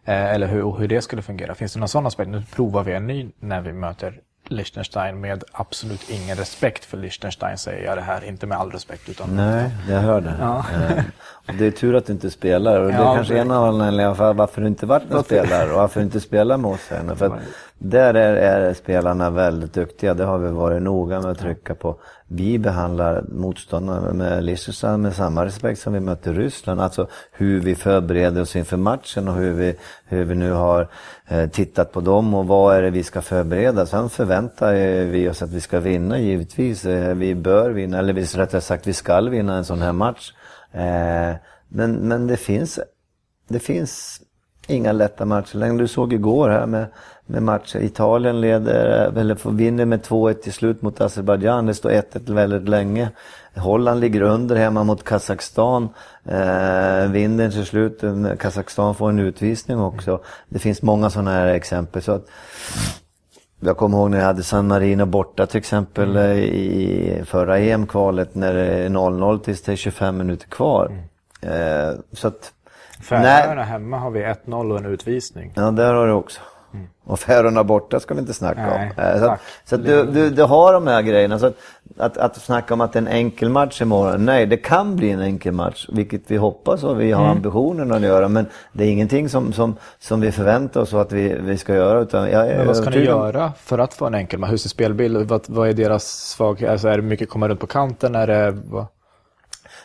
Eh, 0.05 0.34
eller 0.34 0.48
hur, 0.48 0.72
hur 0.77 0.88
det 0.88 1.01
skulle 1.01 1.22
fungera. 1.22 1.55
Finns 1.55 1.74
det 1.74 1.79
någon 1.79 1.89
sån 1.89 2.05
aspekt? 2.05 2.29
Nu 2.29 2.43
provar 2.55 2.84
vi 2.84 2.93
en 2.93 3.08
ny 3.08 3.29
när 3.39 3.62
vi 3.62 3.74
möter 3.74 4.19
Liechtenstein 4.51 5.22
med 5.22 5.44
absolut 5.51 6.10
ingen 6.10 6.38
respekt 6.38 6.86
för 6.86 6.98
Liechtenstein 6.98 7.58
säger 7.58 7.86
jag 7.86 7.98
det 7.98 8.01
här, 8.01 8.25
inte 8.25 8.48
med 8.48 8.58
all 8.58 8.72
respekt 8.72 9.10
utan... 9.10 9.36
Nej, 9.36 9.72
jag 9.89 10.00
hör 10.00 10.22
det. 10.22 10.34
Ja. 10.39 10.65
Eh, 10.82 11.03
det 11.60 11.65
är 11.65 11.72
tur 11.72 11.96
att 11.96 12.06
du 12.06 12.13
inte 12.13 12.32
spelar 12.32 12.79
och 12.79 12.88
det 12.88 12.94
är 12.94 13.15
kanske 13.15 13.34
det... 13.34 13.39
en 13.39 13.51
av 13.51 13.63
anledningarna 13.63 14.15
för 14.15 14.34
varför 14.34 14.62
du 14.62 14.68
inte 14.68 14.86
varit 14.86 15.10
någon 15.10 15.24
spelare 15.24 15.70
och 15.70 15.77
varför 15.77 16.00
du 16.00 16.06
inte 16.06 16.20
spelar 16.20 16.65
oss 16.65 16.91
ännu. 16.91 17.15
För 17.15 17.39
där 17.79 18.13
är, 18.13 18.36
är, 18.36 18.74
spelarna 18.74 19.29
väldigt 19.29 19.74
duktiga, 19.74 20.13
det 20.13 20.24
har 20.24 20.38
vi 20.38 20.50
varit 20.50 20.81
noga 20.81 21.21
med 21.21 21.31
att 21.31 21.39
trycka 21.39 21.75
på. 21.75 22.00
Vi 22.27 22.59
behandlar 22.59 23.24
motståndarna 23.29 24.13
med 24.13 24.43
Liechtenstein 24.43 25.01
med 25.01 25.15
samma 25.15 25.45
respekt 25.45 25.81
som 25.81 25.93
vi 25.93 26.00
möter 26.00 26.33
Ryssland. 26.33 26.81
Alltså 26.81 27.07
hur 27.31 27.59
vi 27.59 27.75
förbereder 27.75 28.41
oss 28.41 28.55
inför 28.55 28.77
matchen 28.77 29.27
och 29.27 29.36
hur 29.36 29.51
vi, 29.51 29.75
hur 30.05 30.25
vi 30.25 30.36
nu 30.36 30.51
har 30.51 30.88
eh, 31.27 31.50
tittat 31.50 31.91
på 31.91 32.01
dem 32.01 32.33
och 32.33 32.48
vad 32.48 32.75
är 32.75 32.81
det 32.81 32.89
vi 32.89 33.03
ska 33.03 33.21
förbereda. 33.21 33.86
Sen 33.86 34.09
förväntar 34.09 34.74
vi 35.05 35.29
oss 35.29 35.41
att 35.41 35.51
vi 35.51 35.62
ska 35.62 35.79
vinna 35.79 36.19
givetvis. 36.19 36.86
Eh, 36.86 37.15
vi 37.15 37.36
bör 37.36 37.69
vinna, 37.69 38.00
eller 38.00 38.38
rättare 38.38 38.62
sagt 38.62 38.88
vi 38.88 38.93
ska 38.93 39.21
vinna 39.21 39.57
en 39.57 39.65
sån 39.65 39.81
här 39.81 39.93
match. 39.93 40.33
Eh, 40.71 41.36
men, 41.67 41.91
men 41.93 42.27
det 42.27 42.38
finns, 42.38 42.79
det 43.48 43.59
finns 43.59 44.21
inga 44.70 44.92
lätta 44.92 45.26
matcher 45.26 45.58
längre. 45.58 45.78
Du 45.78 45.88
såg 45.88 46.14
igår 46.14 46.50
här 46.50 46.66
med, 46.66 46.86
med 47.26 47.44
matcher. 47.44 47.80
Italien 47.80 48.42
leder, 48.42 49.12
eller 49.18 49.52
vinner 49.52 49.86
med 49.86 50.02
2-1 50.02 50.34
till 50.34 50.54
slut 50.54 50.82
mot 50.82 51.02
Azerbajdzjan. 51.02 51.66
Det 51.66 51.74
står 51.74 51.90
1-1 51.90 52.34
väldigt 52.34 52.70
länge. 52.70 53.10
Holland 53.56 54.00
ligger 54.00 54.22
under 54.22 54.56
hemma 54.56 54.84
mot 54.84 55.04
Kazakstan. 55.04 55.90
Eh, 56.26 57.12
vinner 57.12 57.52
till 57.52 57.66
slut. 57.66 58.04
Kazakstan 58.40 58.96
får 58.96 59.10
en 59.10 59.20
utvisning 59.20 59.80
också. 59.80 60.20
Det 60.50 60.60
finns 60.60 60.82
många 60.82 61.10
sådana 61.10 61.32
här 61.32 61.48
exempel. 61.48 62.02
Så 62.02 62.12
att, 62.12 62.26
jag 63.60 63.78
kommer 63.78 63.98
ihåg 63.98 64.12
när 64.12 64.18
jag 64.18 64.26
hade 64.26 64.44
San 64.44 64.68
Marino 64.68 65.06
borta 65.06 65.46
till 65.46 65.58
exempel 65.58 66.16
mm. 66.16 66.38
i 66.38 67.22
förra 67.26 67.60
EM-kvalet 67.60 68.36
när 68.36 68.54
det 68.54 68.66
är 68.66 68.90
0-0 68.90 69.40
tills 69.40 69.62
det 69.62 69.72
är 69.72 69.76
25 69.76 70.18
minuter 70.18 70.48
kvar. 70.48 70.92
Mm. 71.42 71.90
Eh, 71.90 71.96
så 72.14 72.28
att... 72.28 72.54
Färöarna 73.01 73.63
hemma 73.63 73.98
har 73.98 74.12
vi 74.12 74.24
1-0 74.24 74.72
och 74.72 74.77
en 74.77 74.86
utvisning. 74.86 75.51
Ja, 75.56 75.72
där 75.72 75.94
har 75.94 76.08
du 76.08 76.13
också. 76.13 76.41
Mm. 76.74 76.88
Och 77.03 77.20
Färöarna 77.20 77.63
borta 77.63 78.00
ska 78.00 78.13
vi 78.13 78.20
inte 78.20 78.34
snacka 78.34 78.62
Nej, 78.62 78.91
om. 78.98 79.03
Eh, 79.03 79.20
så, 79.20 79.29
att, 79.29 79.39
så 79.65 79.75
att 79.75 79.86
du, 79.86 80.06
du, 80.06 80.29
du, 80.29 80.44
har 80.44 80.74
de 80.74 80.88
här 80.88 81.01
grejerna. 81.01 81.39
Så 81.39 81.46
att, 81.46 81.56
att, 81.98 82.18
att 82.18 82.36
snacka 82.36 82.74
om 82.74 82.82
att 82.82 82.94
det 82.94 83.00
är 83.00 83.01
en 83.01 83.08
enkel 83.08 83.50
match 83.50 83.82
imorgon. 83.82 84.25
Nej, 84.25 84.46
det 84.46 84.58
kan 84.58 84.96
bli 84.96 85.12
en 85.12 85.22
enkel 85.22 85.53
match. 85.53 85.88
Vilket 85.89 86.22
vi 86.27 86.38
hoppas 86.38 86.84
och 86.84 87.01
vi 87.01 87.12
har 87.12 87.24
mm. 87.24 87.38
ambitionen 87.38 87.91
att 87.91 88.01
göra. 88.01 88.27
Men 88.27 88.46
det 88.72 88.84
är 88.84 88.91
ingenting 88.91 89.29
som, 89.29 89.53
som, 89.53 89.75
som 90.00 90.22
vi 90.22 90.32
förväntar 90.32 90.82
oss 90.82 90.94
att 90.94 91.12
vi, 91.12 91.38
vi 91.39 91.58
ska 91.58 91.75
göra. 91.75 92.00
Utan 92.00 92.29
jag, 92.29 92.48
men 92.48 92.68
vad 92.68 92.77
ska 92.77 92.89
ni 92.89 92.98
göra 93.00 93.51
för 93.58 93.79
att 93.79 93.94
få 93.94 94.06
en 94.06 94.15
enkel 94.15 94.39
match? 94.39 94.51
Hur 94.51 94.58
ser 94.58 94.70
spelbilden 94.70 95.27
vad, 95.27 95.41
vad 95.48 95.70
är 95.70 95.74
deras 95.74 96.06
svaghet? 96.08 96.70
Alltså 96.70 96.88
är 96.88 96.98
det 96.98 97.03
mycket 97.03 97.29
komma 97.29 97.48
runt 97.48 97.60
på 97.60 97.68
kanten? 97.68 98.15
Är 98.15 98.27
det, 98.27 98.51
vad? 98.51 98.86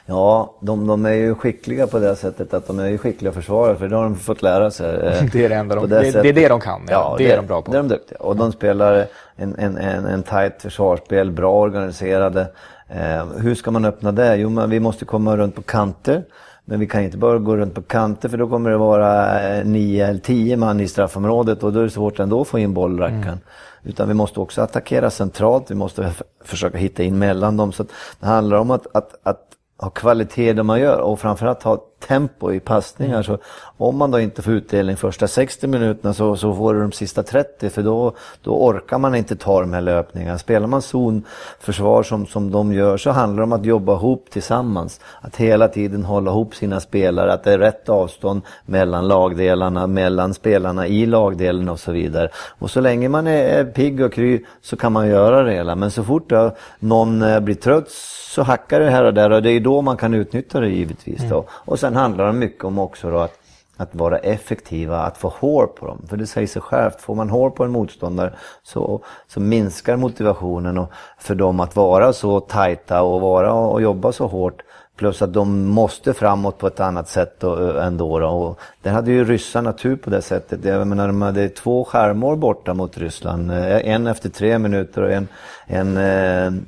Ja, 0.06 0.54
de, 0.60 0.86
de, 0.86 1.06
är 1.06 1.12
ju 1.12 1.34
skickliga 1.34 1.86
på 1.86 1.98
det 1.98 2.16
sättet 2.16 2.54
att 2.54 2.66
de 2.66 2.78
är 2.78 2.88
ju 2.88 2.98
skickliga 2.98 3.32
försvarare 3.32 3.76
för 3.76 3.88
det 3.88 3.96
har 3.96 4.02
de 4.02 4.16
fått 4.16 4.42
lära 4.42 4.70
sig. 4.70 4.92
det 5.32 5.44
är 5.44 5.48
det 5.48 5.54
enda 5.54 5.74
de, 5.74 5.88
det, 5.88 6.10
det, 6.10 6.22
det, 6.22 6.28
är 6.28 6.32
det 6.32 6.48
de 6.48 6.60
kan, 6.60 6.80
ja. 6.88 6.92
ja 6.92 7.14
det, 7.18 7.24
det, 7.24 7.32
är 7.32 7.36
de 7.36 7.46
bra 7.46 7.62
på. 7.62 7.72
Det 7.72 7.78
är 7.78 7.82
de 7.82 7.88
duktiga. 7.88 8.18
Och 8.18 8.36
de 8.36 8.52
spelar 8.52 9.06
en, 9.36 9.54
en, 9.58 9.76
en, 9.76 10.06
en 10.06 10.22
tight 10.22 10.62
försvarsspel, 10.62 11.30
bra 11.30 11.60
organiserade. 11.60 12.46
Eh, 12.88 13.26
hur 13.38 13.54
ska 13.54 13.70
man 13.70 13.84
öppna 13.84 14.12
det? 14.12 14.36
Jo, 14.36 14.48
men 14.48 14.70
vi 14.70 14.80
måste 14.80 15.04
komma 15.04 15.36
runt 15.36 15.54
på 15.54 15.62
kanter. 15.62 16.24
Men 16.64 16.80
vi 16.80 16.86
kan 16.86 17.02
inte 17.02 17.16
bara 17.16 17.38
gå 17.38 17.56
runt 17.56 17.74
på 17.74 17.82
kanter 17.82 18.28
för 18.28 18.36
då 18.36 18.48
kommer 18.48 18.70
det 18.70 18.76
vara 18.76 19.40
eh, 19.40 19.64
nio 19.64 20.06
eller 20.06 20.20
tio 20.20 20.56
man 20.56 20.80
i 20.80 20.88
straffområdet 20.88 21.62
och 21.62 21.72
då 21.72 21.80
är 21.80 21.84
det 21.84 21.90
svårt 21.90 22.18
ändå 22.18 22.40
att 22.40 22.48
få 22.48 22.58
in 22.58 22.74
bollrackan. 22.74 23.22
Mm. 23.22 23.38
Utan 23.82 24.08
vi 24.08 24.14
måste 24.14 24.40
också 24.40 24.62
attackera 24.62 25.10
centralt, 25.10 25.70
vi 25.70 25.74
måste 25.74 26.12
försöka 26.44 26.78
hitta 26.78 27.02
in 27.02 27.18
mellan 27.18 27.56
dem. 27.56 27.72
Så 27.72 27.84
det 28.20 28.26
handlar 28.26 28.56
om 28.56 28.70
att, 28.70 28.86
att, 28.92 29.14
att 29.22 29.40
ha 29.76 29.90
kvalitet 29.90 30.48
i 30.48 30.52
det 30.52 30.62
man 30.62 30.80
gör 30.80 30.98
och 30.98 31.20
framförallt 31.20 31.62
ha 31.62 31.84
tempo 32.08 32.52
i 32.52 32.60
passningar. 32.60 33.14
Mm. 33.14 33.24
Så 33.24 33.38
om 33.76 33.96
man 33.96 34.10
då 34.10 34.20
inte 34.20 34.42
får 34.42 34.52
utdelning 34.52 34.96
första 34.96 35.28
60 35.28 35.66
minuterna 35.66 36.14
så, 36.14 36.36
så 36.36 36.54
får 36.54 36.74
du 36.74 36.80
de 36.80 36.92
sista 36.92 37.22
30 37.22 37.70
för 37.70 37.82
då, 37.82 38.12
då 38.42 38.50
orkar 38.50 38.98
man 38.98 39.14
inte 39.14 39.36
ta 39.36 39.60
de 39.60 39.72
här 39.72 39.80
löpningarna. 39.80 40.38
Spelar 40.38 40.66
man 40.66 40.82
zonförsvar 40.82 42.02
som, 42.02 42.26
som 42.26 42.50
de 42.50 42.72
gör 42.72 42.96
så 42.96 43.10
handlar 43.10 43.36
det 43.36 43.44
om 43.44 43.52
att 43.52 43.64
jobba 43.64 43.92
ihop 43.92 44.26
tillsammans. 44.30 45.00
Att 45.20 45.36
hela 45.36 45.68
tiden 45.68 46.04
hålla 46.04 46.30
ihop 46.30 46.54
sina 46.54 46.80
spelare, 46.80 47.32
att 47.32 47.44
det 47.44 47.52
är 47.52 47.58
rätt 47.58 47.88
avstånd 47.88 48.42
mellan 48.66 49.08
lagdelarna, 49.08 49.86
mellan 49.86 50.34
spelarna 50.34 50.86
i 50.86 51.06
lagdelen 51.06 51.68
och 51.68 51.80
så 51.80 51.92
vidare. 51.92 52.28
Och 52.58 52.70
så 52.70 52.80
länge 52.80 53.08
man 53.08 53.26
är, 53.26 53.44
är 53.44 53.64
pigg 53.64 54.00
och 54.00 54.12
kry 54.12 54.44
så 54.62 54.76
kan 54.76 54.92
man 54.92 55.08
göra 55.08 55.42
det 55.42 55.52
hela. 55.52 55.74
Men 55.74 55.90
så 55.90 56.04
fort 56.04 56.30
då 56.30 56.56
någon 56.78 57.22
eh, 57.22 57.40
blir 57.40 57.54
trött 57.54 57.90
så 58.34 58.42
hackar 58.42 58.80
det 58.80 58.90
här 58.90 59.04
och 59.04 59.14
där 59.14 59.30
och 59.30 59.42
det 59.42 59.50
är 59.50 59.60
då 59.60 59.82
man 59.82 59.96
kan 59.96 60.14
utnyttja 60.14 60.60
det 60.60 60.68
givetvis. 60.68 61.20
Då. 61.30 61.34
Mm. 61.34 61.44
Och 61.50 61.78
sen 61.78 61.93
Sen 61.94 62.00
handlar 62.00 62.26
det 62.26 62.32
mycket 62.32 62.64
om 62.64 62.78
också 62.78 63.10
då 63.10 63.18
att, 63.18 63.38
att 63.76 63.94
vara 63.94 64.18
effektiva, 64.18 64.98
att 64.98 65.18
få 65.18 65.28
hår 65.28 65.66
på 65.66 65.86
dem. 65.86 66.06
För 66.08 66.16
det 66.16 66.26
säger 66.26 66.46
sig 66.46 66.62
självt, 66.62 67.00
får 67.00 67.14
man 67.14 67.30
hår 67.30 67.50
på 67.50 67.64
en 67.64 67.70
motståndare 67.70 68.34
så, 68.62 69.04
så 69.26 69.40
minskar 69.40 69.96
motivationen 69.96 70.78
och 70.78 70.92
för 71.18 71.34
dem 71.34 71.60
att 71.60 71.76
vara 71.76 72.12
så 72.12 72.40
tajta 72.40 73.02
och 73.02 73.20
vara 73.20 73.52
och 73.52 73.82
jobba 73.82 74.12
så 74.12 74.26
hårt. 74.26 74.62
Plus 74.96 75.22
att 75.22 75.32
de 75.32 75.68
måste 75.68 76.14
framåt 76.14 76.58
på 76.58 76.66
ett 76.66 76.80
annat 76.80 77.08
sätt 77.08 77.40
då, 77.40 77.78
ändå. 77.78 78.18
Då. 78.18 78.28
Och 78.28 78.60
där 78.82 78.90
hade 78.90 79.12
ju 79.12 79.24
ryssarna 79.24 79.72
tur 79.72 79.96
på 79.96 80.10
det 80.10 80.22
sättet. 80.22 80.64
Jag 80.64 80.86
menar, 80.86 81.06
de 81.06 81.22
hade 81.22 81.48
två 81.48 81.84
skärmar 81.84 82.36
borta 82.36 82.74
mot 82.74 82.98
Ryssland. 82.98 83.50
En 83.52 84.06
efter 84.06 84.28
tre 84.28 84.58
minuter 84.58 85.02
och 85.02 85.12
en, 85.12 85.28
en 85.66 85.96
eh, 85.96 86.62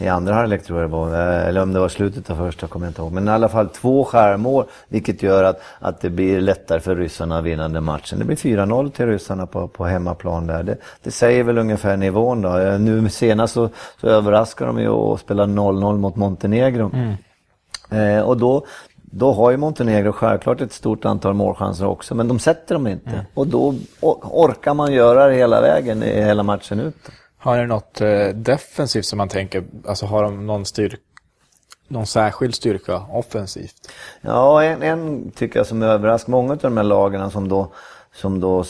i 0.00 0.08
andra 0.08 0.34
halvlek 0.34 0.64
tror 0.64 0.80
jag 0.80 0.90
det 0.90 0.96
var, 0.96 1.08
eh, 1.08 1.48
eller 1.48 1.62
om 1.62 1.72
det 1.72 1.80
var 1.80 1.88
slutet 1.88 2.30
av 2.30 2.36
första 2.36 2.66
kommer 2.66 2.86
jag 2.86 2.90
inte 2.90 3.02
ihåg. 3.02 3.12
Men 3.12 3.28
i 3.28 3.30
alla 3.30 3.48
fall 3.48 3.68
två 3.68 4.04
skärmål, 4.04 4.64
vilket 4.88 5.22
gör 5.22 5.44
att, 5.44 5.60
att 5.78 6.00
det 6.00 6.10
blir 6.10 6.40
lättare 6.40 6.80
för 6.80 6.96
ryssarna 6.96 7.38
att 7.38 7.44
vinna 7.44 7.68
den 7.68 7.84
matchen. 7.84 8.18
Det 8.18 8.24
blir 8.24 8.36
4-0 8.36 8.90
till 8.90 9.06
ryssarna 9.06 9.46
på, 9.46 9.68
på 9.68 9.84
hemmaplan 9.84 10.46
där. 10.46 10.62
Det, 10.62 10.76
det 11.02 11.10
säger 11.10 11.44
väl 11.44 11.58
ungefär 11.58 11.96
nivån 11.96 12.42
då. 12.42 12.58
Eh, 12.58 12.78
nu 12.78 13.08
senast 13.08 13.54
så, 13.54 13.68
så 14.00 14.08
överraskar 14.08 14.66
de 14.66 14.80
ju 14.80 14.88
och 14.88 15.20
spelar 15.20 15.46
0-0 15.46 15.98
mot 15.98 16.16
Montenegro. 16.16 16.90
Mm. 16.94 17.14
Eh, 17.90 18.22
och 18.22 18.36
då, 18.36 18.66
då 18.94 19.32
har 19.32 19.50
ju 19.50 19.56
Montenegro 19.56 20.12
självklart 20.12 20.60
ett 20.60 20.72
stort 20.72 21.04
antal 21.04 21.34
målchanser 21.34 21.86
också, 21.86 22.14
men 22.14 22.28
de 22.28 22.38
sätter 22.38 22.74
dem 22.74 22.86
inte. 22.86 23.10
Mm. 23.10 23.24
Och 23.34 23.46
då 23.46 23.74
orkar 24.22 24.74
man 24.74 24.92
göra 24.92 25.26
det 25.26 25.34
hela 25.34 25.60
vägen, 25.60 26.02
hela 26.02 26.42
matchen 26.42 26.80
ut. 26.80 26.96
Har 27.46 27.58
ni 27.58 27.66
något 27.66 28.00
eh, 28.00 28.28
defensivt 28.28 29.04
som 29.04 29.16
man 29.16 29.28
tänker, 29.28 29.64
alltså 29.86 30.06
har 30.06 30.22
de 30.22 30.46
någon 30.46 30.64
styrka 30.64 31.02
någon 31.88 32.06
särskild 32.06 32.54
styrka 32.54 33.02
offensivt? 33.10 33.92
Ja, 34.20 34.62
en, 34.62 34.82
en 34.82 35.30
tycker 35.30 35.58
jag 35.58 35.66
som 35.66 35.82
överraskar 35.82 36.30
många 36.30 36.52
av 36.52 36.58
de 36.58 36.76
här 36.76 36.84
lagarna 36.84 37.30
som 37.30 37.48
då, 37.48 37.72
som 38.12 38.40
då 38.40 38.64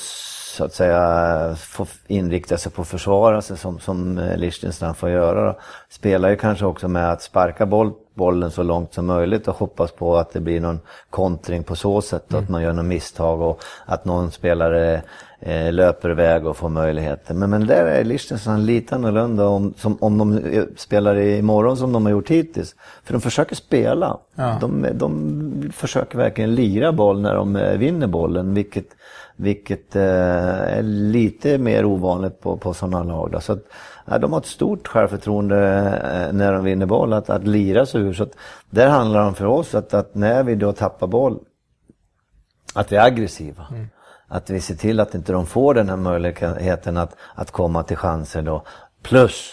så 0.56 0.64
att 0.64 0.75
säga 0.75 1.56
får 1.59 1.88
inrikta 2.06 2.59
sig 2.59 2.73
på 2.73 2.83
att 2.83 2.88
försvara 2.88 3.42
sig 3.42 3.56
som, 3.56 3.80
som 3.80 4.18
eh, 4.18 4.37
Liechtenstein 4.37 4.95
får 4.95 5.11
göra. 5.11 5.47
Då. 5.47 5.59
Spelar 5.88 6.28
ju 6.28 6.37
kanske 6.37 6.66
också 6.66 6.88
med 6.88 7.12
att 7.12 7.23
sparka 7.23 7.66
boll, 7.66 7.92
bollen 8.14 8.50
så 8.50 8.62
långt 8.62 8.95
som 8.95 9.06
möjligt 9.06 9.49
och 9.49 9.56
hoppas 9.56 9.92
på 9.92 10.16
att 10.16 10.33
det 10.33 10.40
blir 10.40 10.61
någon 10.61 10.80
kontring 11.11 11.62
på 11.64 11.76
så 11.76 12.02
sätt. 12.02 12.33
Mm. 12.33 12.45
Att 12.45 12.50
man 12.50 12.62
gör 12.62 12.73
något 12.73 12.85
misstag 12.85 13.40
och 13.40 13.62
att 13.85 14.04
någon 14.04 14.30
spelare 14.30 15.02
eh, 15.40 15.73
löper 15.73 16.11
iväg 16.11 16.47
och 16.47 16.57
får 16.57 16.69
möjligheter. 16.69 17.35
Men, 17.35 17.50
men 17.50 17.66
där 17.66 17.87
är 17.87 18.05
Liechtenstein 18.05 18.66
lite 18.66 18.95
annorlunda 18.95 19.47
om, 19.47 19.75
som, 19.76 19.97
om 20.00 20.19
de 20.19 20.38
eh, 20.38 20.64
spelar 20.76 21.19
imorgon 21.19 21.76
som 21.76 21.93
de 21.93 22.05
har 22.05 22.12
gjort 22.12 22.31
hittills. 22.31 22.75
För 23.05 23.12
de 23.12 23.21
försöker 23.21 23.57
spela. 23.57 24.19
Ja. 24.35 24.59
De, 24.61 24.87
de 24.95 25.71
försöker 25.75 26.19
verkligen 26.19 26.55
lira 26.55 26.93
boll 26.93 27.21
när 27.21 27.35
de 27.35 27.57
eh, 27.57 27.78
vinner 27.78 28.07
bollen. 28.07 28.55
Vilket, 28.55 28.87
vilket 29.37 29.97
eh, 29.97 30.02
är 30.02 30.83
lite 30.83 31.59
mer 31.59 31.85
ovanligt 31.85 32.40
på, 32.40 32.57
på 32.57 32.75
sådana 32.75 33.02
lag. 33.02 33.31
Då. 33.33 33.40
Så 33.40 33.52
att, 33.52 33.64
ja, 34.05 34.19
de 34.19 34.33
har 34.33 34.40
ett 34.40 34.47
stort 34.47 34.88
självförtroende 34.88 35.57
när 36.33 36.52
de 36.52 36.64
vinner 36.64 36.87
boll, 36.87 37.12
att, 37.12 37.31
att 37.31 37.47
lira 37.47 37.87
sig 37.87 38.00
ur. 38.00 38.12
Så 38.12 38.23
att, 38.23 38.33
där 38.71 38.88
handlar 38.88 39.21
det 39.21 39.26
om 39.26 39.35
för 39.35 39.47
oss 39.47 39.75
att, 39.75 39.95
att 39.95 40.14
när 40.14 40.43
vi 40.43 40.55
då 40.55 40.73
tappar 40.73 41.07
boll, 41.07 41.38
att 42.75 42.93
vi 42.93 42.97
är 42.97 43.05
aggressiva. 43.05 43.66
Mm. 43.71 43.88
Att 44.28 44.50
vi 44.50 44.61
ser 44.61 44.75
till 44.75 45.00
att 45.00 45.14
inte 45.14 45.33
de 45.33 45.47
får 45.47 45.75
den 45.75 45.88
här 45.88 45.97
möjligheten 45.97 46.97
att, 46.97 47.16
att 47.35 47.50
komma 47.50 47.83
till 47.83 47.97
chanser 47.97 48.42
då. 48.42 48.62
Plus 49.02 49.52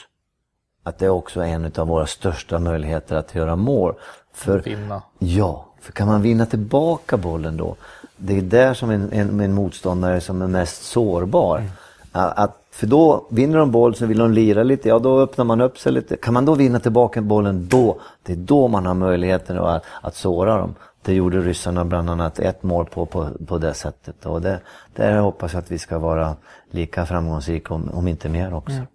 att 0.83 0.99
det 0.99 1.09
också 1.09 1.41
är 1.41 1.45
en 1.45 1.71
av 1.75 1.87
våra 1.87 2.05
största 2.05 2.59
möjligheter 2.59 3.15
att 3.15 3.35
göra 3.35 3.55
mål. 3.55 3.93
För, 4.33 4.59
vinna. 4.59 5.01
Ja, 5.19 5.65
för 5.81 5.91
kan 5.91 6.07
man 6.07 6.21
vinna 6.21 6.45
tillbaka 6.45 7.17
bollen 7.17 7.57
då, 7.57 7.75
det 8.17 8.37
är 8.37 8.41
där 8.41 8.73
som 8.73 8.89
en, 8.89 9.11
en, 9.11 9.39
en 9.39 9.53
motståndare 9.53 10.21
som 10.21 10.41
är 10.41 10.47
mest 10.47 10.83
sårbar. 10.83 11.57
Mm. 11.57 11.71
Att, 12.11 12.62
för 12.73 12.87
då 12.87 13.27
vinner 13.29 13.57
de 13.57 13.71
boll 13.71 13.95
så 13.95 14.05
vill 14.05 14.17
de 14.17 14.31
lira 14.31 14.63
lite, 14.63 14.89
ja 14.89 14.99
då 14.99 15.19
öppnar 15.19 15.45
man 15.45 15.61
upp 15.61 15.79
sig 15.79 15.91
lite. 15.91 16.17
Kan 16.17 16.33
man 16.33 16.45
då 16.45 16.55
vinna 16.55 16.79
tillbaka 16.79 17.21
bollen 17.21 17.67
då, 17.67 17.99
det 18.23 18.33
är 18.33 18.37
då 18.37 18.67
man 18.67 18.85
har 18.85 18.93
möjligheten 18.93 19.59
att, 19.59 19.83
att 20.01 20.15
såra 20.15 20.57
dem. 20.57 20.75
Det 21.01 21.13
gjorde 21.13 21.41
ryssarna 21.41 21.85
bland 21.85 22.09
annat 22.09 22.39
ett 22.39 22.63
mål 22.63 22.85
på, 22.85 23.05
på, 23.05 23.27
på 23.47 23.57
det 23.57 23.73
sättet. 23.73 24.25
Och 24.25 24.41
det, 24.41 24.59
där 24.95 25.17
hoppas 25.17 25.53
jag 25.53 25.59
att 25.59 25.71
vi 25.71 25.79
ska 25.79 25.99
vara 25.99 26.35
lika 26.71 27.05
framgångsrika, 27.05 27.73
om, 27.73 27.89
om 27.93 28.07
inte 28.07 28.29
mer 28.29 28.53
också. 28.53 28.75
Mm. 28.75 28.87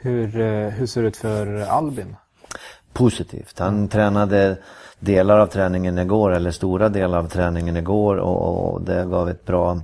Hur, 0.00 0.40
eh, 0.40 0.68
hur 0.68 0.86
ser 0.86 1.02
det 1.02 1.08
ut 1.08 1.16
för 1.16 1.60
Albin? 1.60 2.16
Positivt. 2.92 3.58
Han 3.58 3.74
mm. 3.74 3.88
tränade 3.88 4.56
delar 4.98 5.38
av 5.38 5.46
träningen 5.46 5.98
igår, 5.98 6.30
eller 6.30 6.50
stora 6.50 6.88
delar 6.88 7.18
av 7.18 7.28
träningen 7.28 7.76
igår 7.76 8.16
och, 8.16 8.72
och 8.72 8.82
det 8.82 9.04
gav 9.04 9.28
ett 9.28 9.44
bra 9.44 9.80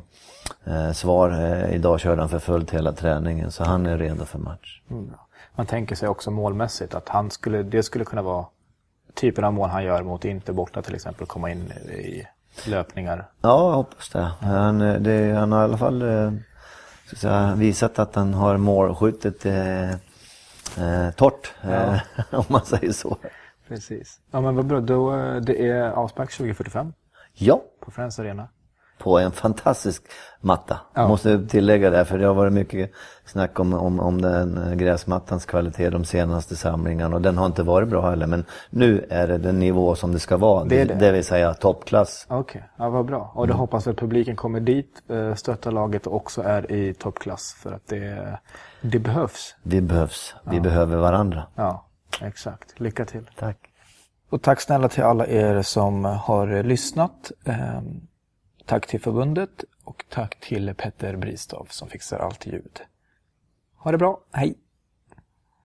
eh, 0.64 0.92
svar. 0.92 1.30
Eh, 1.30 1.74
idag 1.74 2.00
körde 2.00 2.22
han 2.22 2.28
för 2.28 2.38
fullt 2.38 2.70
hela 2.70 2.92
träningen 2.92 3.52
så 3.52 3.64
han 3.64 3.86
är 3.86 3.98
redo 3.98 4.24
för 4.24 4.38
match. 4.38 4.80
Mm. 4.90 5.10
Man 5.54 5.66
tänker 5.66 5.96
sig 5.96 6.08
också 6.08 6.30
målmässigt 6.30 6.94
att 6.94 7.08
han 7.08 7.30
skulle, 7.30 7.62
det 7.62 7.82
skulle 7.82 8.04
kunna 8.04 8.22
vara 8.22 8.46
typen 9.14 9.44
av 9.44 9.52
mål 9.52 9.68
han 9.68 9.84
gör 9.84 10.02
mot 10.02 10.24
Inter 10.24 10.52
borta 10.52 10.82
till 10.82 10.94
exempel, 10.94 11.26
komma 11.26 11.50
in 11.50 11.72
i 11.72 12.26
löpningar? 12.66 13.30
Ja, 13.40 13.68
jag 13.70 13.76
hoppas 13.76 14.08
det. 14.08 14.30
Han, 14.40 14.78
det, 14.78 15.32
han 15.32 15.52
har 15.52 15.60
i 15.60 15.64
alla 15.64 15.78
fall 15.78 16.02
eh, 16.02 16.32
säga, 17.16 17.54
visat 17.54 17.98
att 17.98 18.14
han 18.14 18.34
har 18.34 18.56
målskyttet 18.56 19.46
eh, 19.46 19.90
eh, 19.90 21.10
torrt, 21.16 21.52
ja. 21.62 21.70
eh, 21.70 22.00
om 22.30 22.44
man 22.48 22.64
säger 22.64 22.92
så. 22.92 23.16
Precis. 23.68 24.20
Ja 24.30 24.40
men 24.40 24.56
vad 24.56 24.66
bra, 24.66 24.80
då, 24.80 25.16
eh, 25.16 25.36
det 25.36 25.68
är 25.68 25.90
avspark 25.90 26.32
2045. 26.32 26.92
Ja. 27.32 27.62
På 27.80 27.90
Friends 27.90 28.18
Arena. 28.18 28.48
På 28.98 29.18
en 29.18 29.30
fantastisk 29.30 30.02
matta. 30.40 30.80
Ja. 30.94 31.08
Måste 31.08 31.46
tillägga 31.46 31.90
det, 31.90 32.04
för 32.04 32.18
det 32.18 32.26
har 32.26 32.34
varit 32.34 32.52
mycket 32.52 32.90
snack 33.24 33.60
om, 33.60 33.74
om, 33.74 34.00
om 34.00 34.20
den 34.20 34.78
gräsmattans 34.78 35.46
kvalitet 35.46 35.90
de 35.90 36.04
senaste 36.04 36.56
samlingarna 36.56 37.16
och 37.16 37.22
den 37.22 37.38
har 37.38 37.46
inte 37.46 37.62
varit 37.62 37.88
bra 37.88 38.10
heller. 38.10 38.26
Men 38.26 38.44
nu 38.70 39.06
är 39.10 39.28
det 39.28 39.38
den 39.38 39.58
nivå 39.58 39.94
som 39.94 40.12
det 40.12 40.18
ska 40.18 40.36
vara, 40.36 40.64
det, 40.64 40.84
det. 40.84 40.94
det 40.94 41.12
vill 41.12 41.24
säga 41.24 41.54
toppklass. 41.54 42.26
Okej, 42.28 42.40
okay. 42.40 42.62
ja, 42.76 42.90
vad 42.90 43.06
bra. 43.06 43.32
Och 43.34 43.46
då 43.46 43.52
mm. 43.52 43.60
hoppas 43.60 43.86
att 43.86 43.96
publiken 43.96 44.36
kommer 44.36 44.60
dit, 44.60 45.02
eh, 45.08 45.34
stöttar 45.34 45.70
laget 45.70 46.06
och 46.06 46.16
också 46.16 46.42
är 46.42 46.72
i 46.72 46.94
toppklass 46.94 47.56
för 47.58 47.72
att 47.72 47.86
det, 47.86 48.38
det 48.80 48.98
behövs. 48.98 49.56
Vi 49.62 49.80
behövs, 49.80 50.34
vi 50.42 50.56
ja. 50.56 50.62
behöver 50.62 50.96
varandra. 50.96 51.46
Ja, 51.54 51.86
exakt. 52.22 52.80
Lycka 52.80 53.04
till. 53.04 53.30
Tack. 53.38 53.58
Och 54.30 54.42
tack 54.42 54.60
snälla 54.60 54.88
till 54.88 55.02
alla 55.02 55.26
er 55.26 55.62
som 55.62 56.04
har 56.04 56.62
lyssnat. 56.62 57.32
Tack 58.66 58.86
till 58.86 59.00
förbundet 59.00 59.64
och 59.84 60.04
tack 60.08 60.40
till 60.40 60.74
Petter 60.74 61.16
Bristav 61.16 61.66
som 61.70 61.88
fixar 61.88 62.18
allt 62.18 62.46
ljud. 62.46 62.80
Ha 63.76 63.92
det 63.92 63.98
bra, 63.98 64.20
hej! 64.32 64.54